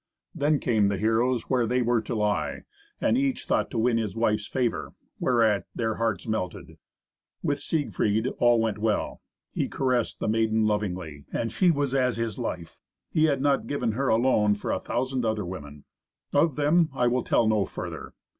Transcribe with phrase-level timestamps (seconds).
[0.33, 2.63] Then came the heroes where they were to lie,
[2.99, 6.79] and each thought to win his wife's favour, whereat their hearts melted.
[7.43, 9.21] With Siegfried all went well.
[9.53, 12.79] He caressed the maiden lovingly, and she was as his life.
[13.11, 15.83] He had not given her alone for a thousand other women.
[16.33, 18.15] Of them I will tell no further.